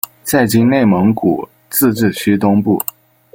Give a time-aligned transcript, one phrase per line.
[0.23, 2.83] 在今内蒙古自治区东部。